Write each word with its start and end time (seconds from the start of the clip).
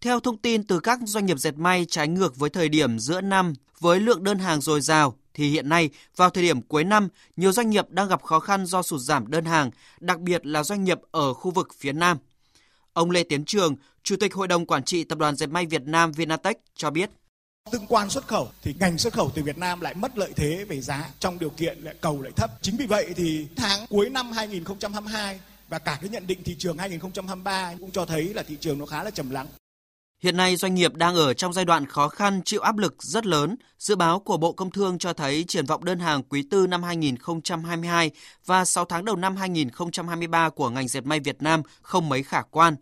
Theo 0.00 0.20
thông 0.20 0.36
tin 0.36 0.62
từ 0.62 0.80
các 0.80 0.98
doanh 1.04 1.26
nghiệp 1.26 1.38
dệt 1.38 1.54
may 1.56 1.86
trái 1.88 2.08
ngược 2.08 2.36
với 2.36 2.50
thời 2.50 2.68
điểm 2.68 2.98
giữa 2.98 3.20
năm 3.20 3.52
với 3.80 4.00
lượng 4.00 4.24
đơn 4.24 4.38
hàng 4.38 4.60
dồi 4.60 4.80
dào 4.80 5.16
thì 5.34 5.50
hiện 5.50 5.68
nay 5.68 5.90
vào 6.16 6.30
thời 6.30 6.44
điểm 6.44 6.62
cuối 6.62 6.84
năm, 6.84 7.08
nhiều 7.36 7.52
doanh 7.52 7.70
nghiệp 7.70 7.84
đang 7.90 8.08
gặp 8.08 8.22
khó 8.22 8.40
khăn 8.40 8.66
do 8.66 8.82
sụt 8.82 9.00
giảm 9.00 9.30
đơn 9.30 9.44
hàng, 9.44 9.70
đặc 10.00 10.20
biệt 10.20 10.46
là 10.46 10.62
doanh 10.62 10.84
nghiệp 10.84 10.98
ở 11.10 11.34
khu 11.34 11.50
vực 11.50 11.68
phía 11.78 11.92
Nam. 11.92 12.18
Ông 12.92 13.10
Lê 13.10 13.22
Tiến 13.22 13.44
Trường, 13.44 13.76
Chủ 14.02 14.16
tịch 14.16 14.34
Hội 14.34 14.48
đồng 14.48 14.66
Quản 14.66 14.84
trị 14.84 15.04
Tập 15.04 15.18
đoàn 15.18 15.36
Dệt 15.36 15.46
may 15.46 15.66
Việt 15.66 15.82
Nam 15.82 16.12
Vinatech 16.12 16.58
cho 16.74 16.90
biết. 16.90 17.10
Tương 17.70 17.86
quan 17.86 18.10
xuất 18.10 18.28
khẩu 18.28 18.48
thì 18.62 18.74
ngành 18.80 18.98
xuất 18.98 19.12
khẩu 19.12 19.30
từ 19.34 19.42
Việt 19.42 19.58
Nam 19.58 19.80
lại 19.80 19.94
mất 19.94 20.18
lợi 20.18 20.32
thế 20.36 20.64
về 20.68 20.80
giá 20.80 21.10
trong 21.18 21.38
điều 21.38 21.50
kiện 21.50 21.78
lại 21.78 21.94
cầu 22.00 22.22
lại 22.22 22.32
thấp. 22.36 22.50
Chính 22.62 22.76
vì 22.76 22.86
vậy 22.86 23.12
thì 23.16 23.46
tháng 23.56 23.86
cuối 23.88 24.10
năm 24.10 24.32
2022 24.32 25.40
và 25.68 25.78
cả 25.78 25.98
cái 26.00 26.10
nhận 26.10 26.26
định 26.26 26.42
thị 26.44 26.56
trường 26.58 26.78
2023 26.78 27.74
cũng 27.80 27.90
cho 27.90 28.06
thấy 28.06 28.34
là 28.34 28.42
thị 28.42 28.56
trường 28.60 28.78
nó 28.78 28.86
khá 28.86 29.02
là 29.02 29.10
trầm 29.10 29.30
lắng. 29.30 29.46
Hiện 30.22 30.36
nay 30.36 30.56
doanh 30.56 30.74
nghiệp 30.74 30.94
đang 30.94 31.14
ở 31.14 31.34
trong 31.34 31.52
giai 31.52 31.64
đoạn 31.64 31.86
khó 31.86 32.08
khăn 32.08 32.40
chịu 32.44 32.60
áp 32.60 32.78
lực 32.78 33.02
rất 33.02 33.26
lớn. 33.26 33.56
Dự 33.78 33.96
báo 33.96 34.20
của 34.20 34.36
Bộ 34.36 34.52
Công 34.52 34.70
Thương 34.70 34.98
cho 34.98 35.12
thấy 35.12 35.44
triển 35.48 35.66
vọng 35.66 35.84
đơn 35.84 35.98
hàng 35.98 36.22
quý 36.22 36.44
tư 36.50 36.66
năm 36.66 36.82
2022 36.82 38.10
và 38.46 38.64
6 38.64 38.84
tháng 38.84 39.04
đầu 39.04 39.16
năm 39.16 39.36
2023 39.36 40.50
của 40.50 40.70
ngành 40.70 40.88
dệt 40.88 41.06
may 41.06 41.20
Việt 41.20 41.42
Nam 41.42 41.62
không 41.82 42.08
mấy 42.08 42.22
khả 42.22 42.42
quan. 42.42 42.76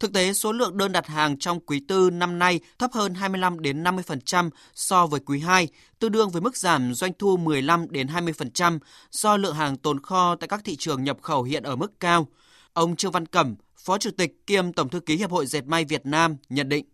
Thực 0.00 0.12
tế, 0.12 0.32
số 0.32 0.52
lượng 0.52 0.76
đơn 0.76 0.92
đặt 0.92 1.06
hàng 1.06 1.38
trong 1.38 1.60
quý 1.60 1.80
tư 1.88 2.10
năm 2.10 2.38
nay 2.38 2.60
thấp 2.78 2.92
hơn 2.92 3.14
25 3.14 3.60
đến 3.60 3.84
50% 3.84 4.50
so 4.74 5.06
với 5.06 5.20
quý 5.26 5.40
2, 5.40 5.68
tương 5.98 6.12
đương 6.12 6.30
với 6.30 6.42
mức 6.42 6.56
giảm 6.56 6.94
doanh 6.94 7.12
thu 7.18 7.36
15 7.36 7.86
đến 7.90 8.06
20% 8.06 8.78
do 9.10 9.36
lượng 9.36 9.54
hàng 9.54 9.76
tồn 9.76 10.02
kho 10.02 10.36
tại 10.36 10.48
các 10.48 10.60
thị 10.64 10.76
trường 10.76 11.04
nhập 11.04 11.16
khẩu 11.22 11.42
hiện 11.42 11.62
ở 11.62 11.76
mức 11.76 12.00
cao. 12.00 12.28
Ông 12.74 12.96
Trương 12.96 13.12
Văn 13.12 13.26
Cẩm, 13.26 13.54
Phó 13.76 13.98
Chủ 13.98 14.10
tịch 14.16 14.46
kiêm 14.46 14.72
Tổng 14.72 14.88
thư 14.88 15.00
ký 15.00 15.16
Hiệp 15.16 15.30
hội 15.30 15.46
Dệt 15.46 15.66
may 15.66 15.84
Việt 15.84 16.06
Nam 16.06 16.36
nhận 16.48 16.68
định. 16.68 16.84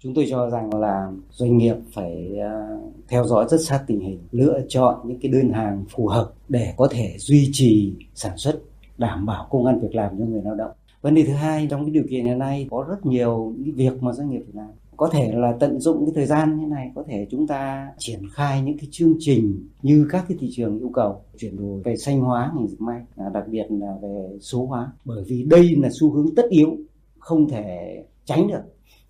Chúng 0.00 0.14
tôi 0.14 0.26
cho 0.30 0.50
rằng 0.50 0.74
là 0.74 1.10
doanh 1.30 1.58
nghiệp 1.58 1.74
phải 1.94 2.38
à, 2.42 2.68
theo 3.08 3.24
dõi 3.24 3.46
rất 3.50 3.56
sát 3.60 3.84
tình 3.86 4.00
hình, 4.00 4.18
lựa 4.30 4.60
chọn 4.68 5.00
những 5.04 5.18
cái 5.20 5.32
đơn 5.32 5.52
hàng 5.52 5.84
phù 5.90 6.08
hợp 6.08 6.32
để 6.48 6.74
có 6.76 6.88
thể 6.90 7.16
duy 7.18 7.50
trì 7.52 7.92
sản 8.14 8.36
xuất, 8.36 8.60
đảm 8.98 9.26
bảo 9.26 9.48
công 9.50 9.66
an 9.66 9.80
việc 9.80 9.94
làm 9.94 10.18
cho 10.18 10.24
người 10.24 10.42
lao 10.44 10.54
động. 10.54 10.70
Vấn 11.02 11.14
đề 11.14 11.24
thứ 11.24 11.32
hai 11.32 11.66
trong 11.70 11.84
cái 11.84 11.90
điều 11.90 12.04
kiện 12.10 12.24
hiện 12.24 12.38
nay 12.38 12.68
có 12.70 12.86
rất 12.88 13.06
nhiều 13.06 13.54
những 13.58 13.74
việc 13.74 14.02
mà 14.02 14.12
doanh 14.12 14.30
nghiệp 14.30 14.42
Việt 14.46 14.54
Nam 14.54 14.68
có 14.96 15.08
thể 15.12 15.32
là 15.32 15.56
tận 15.60 15.80
dụng 15.80 16.06
cái 16.06 16.12
thời 16.14 16.26
gian 16.26 16.60
như 16.60 16.66
này, 16.66 16.90
có 16.94 17.04
thể 17.08 17.26
chúng 17.30 17.46
ta 17.46 17.88
triển 17.98 18.20
khai 18.32 18.62
những 18.62 18.78
cái 18.78 18.88
chương 18.90 19.14
trình 19.18 19.68
như 19.82 20.08
các 20.10 20.24
cái 20.28 20.38
thị 20.40 20.50
trường 20.52 20.78
yêu 20.78 20.90
cầu, 20.94 21.22
chuyển 21.38 21.56
đổi 21.56 21.82
về 21.84 21.96
xanh 21.96 22.20
hóa, 22.20 22.52
ngành 22.56 22.68
dệt 22.68 22.80
may 22.80 23.00
à, 23.16 23.24
đặc 23.34 23.48
biệt 23.48 23.66
là 23.68 23.94
về 24.02 24.28
số 24.40 24.66
hóa. 24.66 24.92
Bởi 25.04 25.24
vì 25.26 25.42
đây 25.42 25.76
là 25.76 25.88
xu 25.92 26.10
hướng 26.10 26.34
tất 26.36 26.44
yếu, 26.48 26.76
không 27.18 27.48
thể 27.48 28.02
tránh 28.24 28.48
được. 28.48 28.62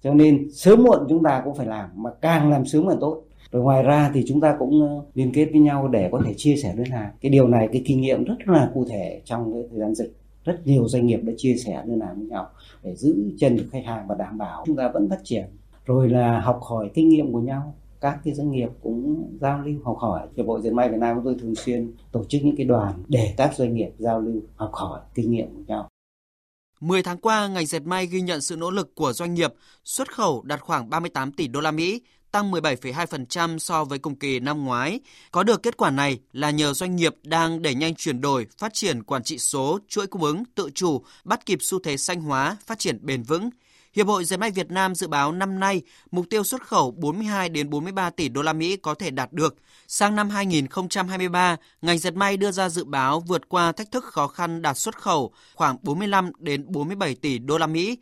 Cho 0.02 0.14
nên 0.14 0.50
sớm 0.52 0.82
muộn 0.82 1.06
chúng 1.08 1.22
ta 1.22 1.42
cũng 1.44 1.54
phải 1.54 1.66
làm, 1.66 1.90
mà 1.96 2.10
càng 2.20 2.50
làm 2.50 2.66
sớm 2.66 2.88
càng 2.88 2.98
tốt. 3.00 3.22
Rồi 3.52 3.62
ngoài 3.62 3.82
ra 3.82 4.10
thì 4.14 4.24
chúng 4.26 4.40
ta 4.40 4.56
cũng 4.58 4.82
ờ, 4.82 5.04
liên 5.14 5.32
kết 5.32 5.48
với 5.52 5.60
nhau 5.60 5.88
để 5.88 6.08
có 6.12 6.22
thể 6.26 6.34
chia 6.36 6.56
sẻ 6.56 6.74
đơn 6.76 6.86
hàng. 6.86 7.10
Cái 7.20 7.30
điều 7.30 7.48
này, 7.48 7.68
cái 7.72 7.82
kinh 7.86 8.00
nghiệm 8.00 8.24
rất 8.24 8.36
là 8.46 8.70
cụ 8.74 8.84
thể 8.90 9.20
trong 9.24 9.52
cái 9.52 9.62
thời 9.70 9.80
gian 9.80 9.94
dịch. 9.94 10.12
Rất 10.44 10.66
nhiều 10.66 10.88
doanh 10.88 11.06
nghiệp 11.06 11.20
đã 11.22 11.32
chia 11.36 11.54
sẻ 11.54 11.82
đơn 11.86 12.00
hàng 12.00 12.14
với 12.16 12.26
nhau 12.26 12.46
để 12.82 12.96
giữ 12.96 13.32
chân 13.38 13.56
được 13.56 13.66
khách 13.72 13.84
hàng 13.84 14.06
và 14.08 14.14
đảm 14.14 14.38
bảo 14.38 14.62
chúng 14.66 14.76
ta 14.76 14.90
vẫn 14.94 15.08
phát 15.08 15.20
triển 15.24 15.44
rồi 15.86 16.08
là 16.08 16.40
học 16.40 16.60
hỏi 16.62 16.90
kinh 16.94 17.08
nghiệm 17.08 17.32
của 17.32 17.40
nhau 17.40 17.74
các 18.00 18.18
cái 18.24 18.34
doanh 18.34 18.50
nghiệp 18.50 18.68
cũng 18.82 19.28
giao 19.40 19.62
lưu 19.62 19.80
học 19.84 19.96
hỏi 19.98 20.28
hiệp 20.36 20.46
hội 20.46 20.60
dệt 20.62 20.70
may 20.70 20.88
việt 20.88 20.98
nam 21.00 21.16
chúng 21.16 21.24
tôi 21.24 21.36
thường 21.40 21.54
xuyên 21.54 21.92
tổ 22.12 22.24
chức 22.24 22.42
những 22.44 22.56
cái 22.56 22.66
đoàn 22.66 23.02
để 23.08 23.34
các 23.36 23.54
doanh 23.54 23.74
nghiệp 23.74 23.90
giao 23.98 24.20
lưu 24.20 24.42
học 24.56 24.70
hỏi 24.72 25.00
kinh 25.14 25.30
nghiệm 25.30 25.46
của 25.46 25.62
nhau 25.66 25.88
10 26.80 27.02
tháng 27.02 27.18
qua, 27.18 27.48
ngành 27.48 27.66
dệt 27.66 27.82
may 27.82 28.06
ghi 28.06 28.20
nhận 28.20 28.40
sự 28.40 28.56
nỗ 28.56 28.70
lực 28.70 28.94
của 28.94 29.12
doanh 29.12 29.34
nghiệp, 29.34 29.54
xuất 29.84 30.14
khẩu 30.14 30.42
đạt 30.42 30.60
khoảng 30.60 30.90
38 30.90 31.32
tỷ 31.32 31.48
đô 31.48 31.60
la 31.60 31.70
Mỹ, 31.70 32.00
tăng 32.30 32.52
17,2% 32.52 33.58
so 33.58 33.84
với 33.84 33.98
cùng 33.98 34.16
kỳ 34.16 34.40
năm 34.40 34.64
ngoái. 34.64 35.00
Có 35.30 35.42
được 35.42 35.62
kết 35.62 35.76
quả 35.76 35.90
này 35.90 36.18
là 36.32 36.50
nhờ 36.50 36.72
doanh 36.72 36.96
nghiệp 36.96 37.14
đang 37.22 37.62
đẩy 37.62 37.74
nhanh 37.74 37.94
chuyển 37.94 38.20
đổi, 38.20 38.46
phát 38.58 38.74
triển 38.74 39.02
quản 39.02 39.22
trị 39.22 39.38
số, 39.38 39.78
chuỗi 39.88 40.06
cung 40.06 40.22
ứng, 40.22 40.42
tự 40.54 40.70
chủ, 40.74 41.02
bắt 41.24 41.46
kịp 41.46 41.58
xu 41.60 41.78
thế 41.78 41.96
xanh 41.96 42.20
hóa, 42.20 42.56
phát 42.66 42.78
triển 42.78 42.98
bền 43.02 43.22
vững. 43.22 43.50
Hiệp 43.94 44.06
hội 44.06 44.24
Dệt 44.24 44.36
may 44.36 44.50
Việt 44.50 44.70
Nam 44.70 44.94
dự 44.94 45.08
báo 45.08 45.32
năm 45.32 45.60
nay 45.60 45.82
mục 46.10 46.26
tiêu 46.30 46.44
xuất 46.44 46.62
khẩu 46.62 46.90
42 46.90 47.48
đến 47.48 47.70
43 47.70 48.10
tỷ 48.10 48.28
đô 48.28 48.42
la 48.42 48.52
Mỹ 48.52 48.76
có 48.76 48.94
thể 48.94 49.10
đạt 49.10 49.32
được. 49.32 49.56
Sang 49.88 50.16
năm 50.16 50.30
2023, 50.30 51.56
ngành 51.82 51.98
dệt 51.98 52.14
may 52.14 52.36
đưa 52.36 52.50
ra 52.50 52.68
dự 52.68 52.84
báo 52.84 53.20
vượt 53.20 53.48
qua 53.48 53.72
thách 53.72 53.90
thức 53.90 54.04
khó 54.04 54.26
khăn 54.26 54.62
đạt 54.62 54.78
xuất 54.78 54.98
khẩu 54.98 55.32
khoảng 55.54 55.76
45 55.82 56.30
đến 56.38 56.64
47 56.68 57.14
tỷ 57.14 57.38
đô 57.38 57.58
la 57.58 57.66
Mỹ 57.66 57.98